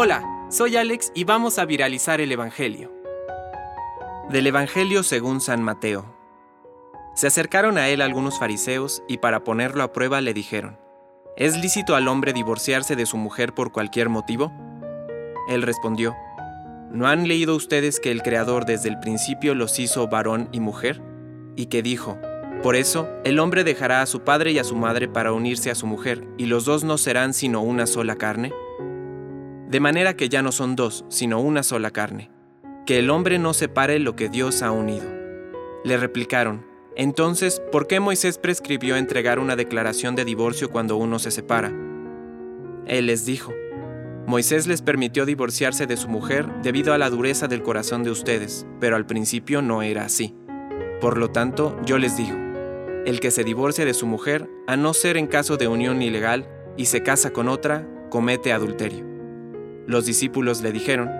[0.00, 2.92] Hola, soy Alex y vamos a viralizar el Evangelio.
[4.30, 6.14] Del Evangelio según San Mateo.
[7.16, 10.78] Se acercaron a él algunos fariseos y para ponerlo a prueba le dijeron,
[11.36, 14.52] ¿Es lícito al hombre divorciarse de su mujer por cualquier motivo?
[15.48, 16.14] Él respondió,
[16.92, 21.02] ¿no han leído ustedes que el Creador desde el principio los hizo varón y mujer?
[21.56, 22.18] Y que dijo,
[22.62, 25.74] por eso el hombre dejará a su padre y a su madre para unirse a
[25.74, 28.52] su mujer, y los dos no serán sino una sola carne?
[29.68, 32.30] De manera que ya no son dos, sino una sola carne.
[32.86, 35.04] Que el hombre no separe lo que Dios ha unido.
[35.84, 36.64] Le replicaron,
[36.96, 41.68] entonces, ¿por qué Moisés prescribió entregar una declaración de divorcio cuando uno se separa?
[42.86, 43.52] Él les dijo,
[44.26, 48.66] Moisés les permitió divorciarse de su mujer debido a la dureza del corazón de ustedes,
[48.80, 50.34] pero al principio no era así.
[50.98, 52.38] Por lo tanto, yo les digo,
[53.04, 56.48] el que se divorcia de su mujer, a no ser en caso de unión ilegal,
[56.78, 59.07] y se casa con otra, comete adulterio.
[59.88, 61.10] Los discípulos le dijeron,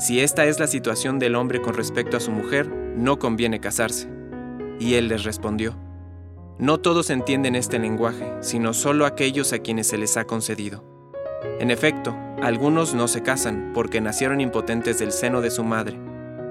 [0.00, 4.08] si esta es la situación del hombre con respecto a su mujer, no conviene casarse.
[4.80, 5.76] Y él les respondió,
[6.58, 10.82] No todos entienden este lenguaje, sino solo aquellos a quienes se les ha concedido.
[11.60, 15.98] En efecto, algunos no se casan porque nacieron impotentes del seno de su madre,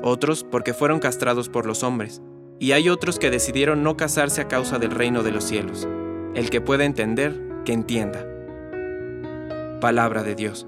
[0.04, 2.22] otros porque fueron castrados por los hombres,
[2.60, 5.88] y hay otros que decidieron no casarse a causa del reino de los cielos.
[6.36, 8.24] El que pueda entender, que entienda.
[9.82, 10.68] Palabra de Dios.